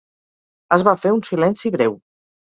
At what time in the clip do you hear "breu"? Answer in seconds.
1.77-1.93